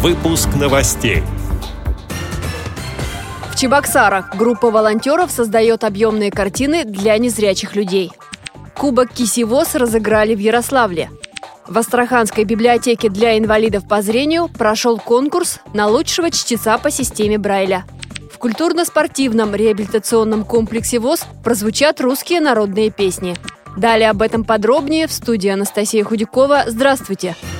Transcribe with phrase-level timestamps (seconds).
[0.00, 1.24] Выпуск новостей.
[3.50, 8.12] В Чебоксарах группа волонтеров создает объемные картины для незрячих людей.
[8.76, 11.10] Кубок Кисевоз разыграли в Ярославле.
[11.66, 17.84] В Астраханской библиотеке для инвалидов по зрению прошел конкурс на лучшего чтеца по системе Брайля.
[18.32, 23.34] В культурно-спортивном реабилитационном комплексе ВОЗ прозвучат русские народные песни.
[23.76, 26.66] Далее об этом подробнее в студии Анастасия Худякова.
[26.68, 27.34] Здравствуйте!
[27.34, 27.57] Здравствуйте!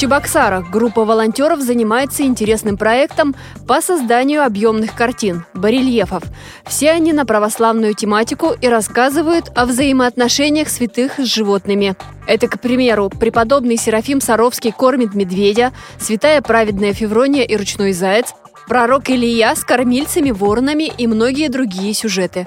[0.00, 3.36] Чебоксарах группа волонтеров занимается интересным проектом
[3.68, 6.22] по созданию объемных картин, барельефов.
[6.64, 11.96] Все они на православную тематику и рассказывают о взаимоотношениях святых с животными.
[12.26, 18.32] Это, к примеру, преподобный Серафим Саровский кормит медведя, святая праведная Феврония и ручной заяц,
[18.68, 22.46] пророк Илья с кормильцами, воронами и многие другие сюжеты.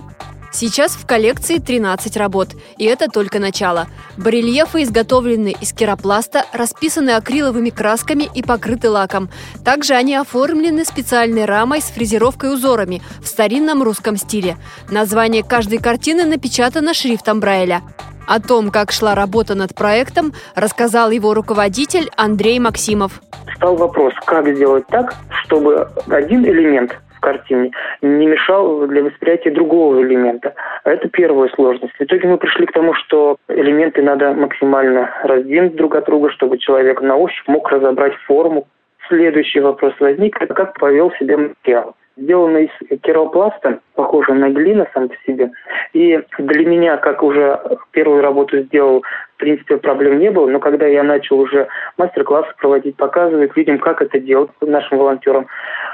[0.54, 3.88] Сейчас в коллекции 13 работ, и это только начало.
[4.18, 9.30] Барельефы изготовлены из керопласта, расписаны акриловыми красками и покрыты лаком.
[9.66, 14.58] Также они оформлены специальной рамой с фрезеровкой узорами в старинном русском стиле.
[14.92, 17.82] Название каждой картины напечатано шрифтом Брайля.
[18.28, 23.24] О том, как шла работа над проектом, рассказал его руководитель Андрей Максимов.
[23.56, 27.72] Стал вопрос, как сделать так, чтобы один элемент картине
[28.02, 30.54] не мешал для восприятия другого элемента.
[30.84, 31.94] Это первая сложность.
[31.98, 36.58] В итоге мы пришли к тому, что элементы надо максимально раздвинуть друг от друга, чтобы
[36.58, 38.68] человек на ощупь мог разобрать форму.
[39.08, 45.10] Следующий вопрос возник, это как повел себя материал сделано из керопласта, похоже на глина сам
[45.10, 45.52] по себе.
[45.94, 47.60] И для меня, как уже
[47.92, 49.04] первую работу сделал,
[49.36, 54.02] в принципе, проблем не было, но когда я начал уже мастер-классы проводить, показывать, видим, как
[54.02, 55.48] это делать нашим волонтерам,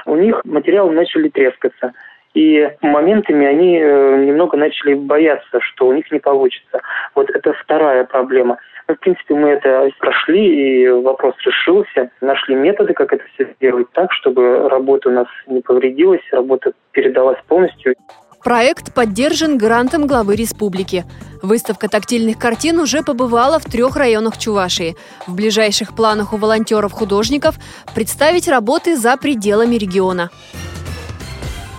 [0.06, 1.92] у них материалы начали трескаться.
[2.34, 6.80] И моментами они э, немного начали бояться, что у них не получится.
[7.14, 8.58] Вот это вторая проблема.
[8.86, 12.10] Ну, в принципе, мы это прошли, и вопрос решился.
[12.20, 17.38] Нашли методы, как это все сделать так, чтобы работа у нас не повредилась, работа передалась
[17.48, 17.94] полностью.
[18.42, 21.04] Проект поддержан грантом главы республики.
[21.42, 24.96] Выставка тактильных картин уже побывала в трех районах Чувашии.
[25.26, 27.56] В ближайших планах у волонтеров-художников
[27.94, 30.30] представить работы за пределами региона.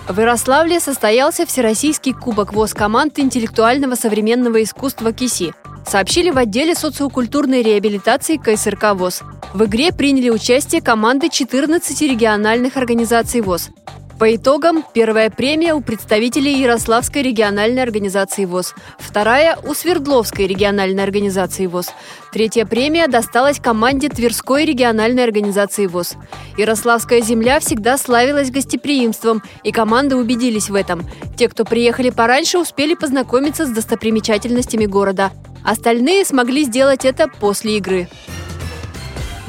[0.07, 5.53] В Ярославле состоялся Всероссийский кубок ВОЗ команд интеллектуального современного искусства КИСИ.
[5.87, 9.21] Сообщили в отделе социокультурной реабилитации КСРК ВОЗ.
[9.53, 13.69] В игре приняли участие команды 14 региональных организаций ВОЗ.
[14.21, 21.65] По итогам, первая премия у представителей Ярославской региональной организации ВОЗ, вторая– у Свердловской региональной организации
[21.65, 21.87] ВОЗ,
[22.31, 26.17] третья премия досталась команде Тверской региональной организации ВОЗ.
[26.55, 31.03] Ярославская земля всегда славилась гостеприимством, и команды убедились в этом.
[31.35, 35.31] Те, кто приехали пораньше, успели познакомиться с достопримечательностями города.
[35.63, 38.07] Остальные смогли сделать это после игры.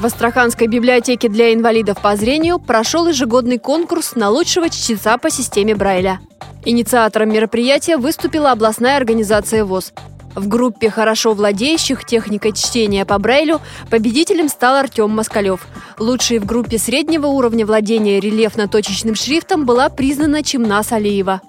[0.03, 5.75] В Астраханской библиотеке для инвалидов по зрению прошел ежегодный конкурс на лучшего чтеца по системе
[5.75, 6.19] Брайля.
[6.65, 9.93] Инициатором мероприятия выступила областная организация ВОЗ.
[10.35, 15.65] В группе хорошо владеющих техникой чтения по Брайлю победителем стал Артем Москалев.
[15.97, 21.39] Лучшей в группе среднего уровня владения рельефно-точечным шрифтом была признана Чемнас Алиева.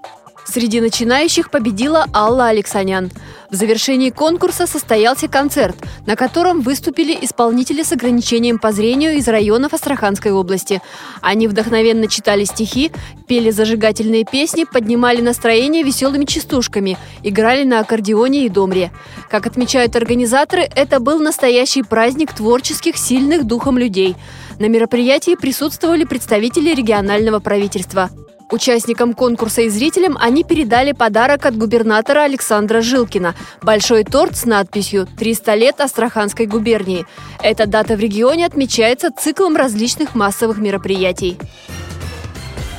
[0.47, 3.11] Среди начинающих победила Алла Алексанян.
[3.51, 9.73] В завершении конкурса состоялся концерт, на котором выступили исполнители с ограничением по зрению из районов
[9.75, 10.83] Астраханской области.
[11.23, 12.93] Они вдохновенно читали стихи,
[13.27, 18.93] пели зажигательные песни, поднимали настроение веселыми частушками, играли на аккордеоне и домре.
[19.31, 24.17] Как отмечают организаторы, это был настоящий праздник творческих, сильных духом людей.
[24.59, 28.11] На мероприятии присутствовали представители регионального правительства.
[28.55, 35.09] Участникам конкурса и зрителям они передали подарок от губернатора Александра Жилкина– большой торт с надписью
[35.19, 37.05] «300 лет Астраханской губернии».
[37.43, 41.37] Эта дата в регионе отмечается циклом различных массовых мероприятий.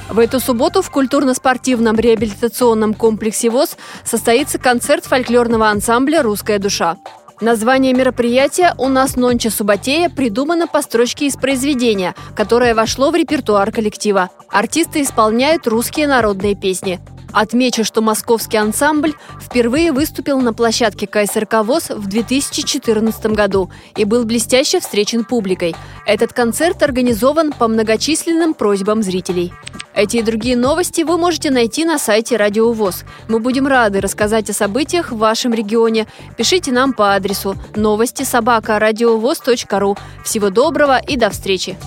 [0.09, 3.75] В эту субботу в культурно-спортивном реабилитационном комплексе ВОЗ
[4.05, 6.95] состоится концерт фольклорного ансамбля «Русская душа».
[7.41, 13.73] Название мероприятия «У нас Нонча Субатея» придумано по строчке из произведения, которое вошло в репертуар
[13.73, 14.29] коллектива.
[14.55, 17.01] Артисты исполняют русские народные песни.
[17.33, 24.23] Отмечу, что московский ансамбль впервые выступил на площадке КСРК ВОЗ в 2014 году и был
[24.23, 25.75] блестяще встречен публикой.
[26.05, 29.51] Этот концерт организован по многочисленным просьбам зрителей.
[29.93, 33.03] Эти и другие новости вы можете найти на сайте Радио ВОЗ.
[33.27, 36.07] Мы будем рады рассказать о событиях в вашем регионе.
[36.37, 39.97] Пишите нам по адресу новости собака ру.
[40.23, 41.77] Всего доброго и до встречи!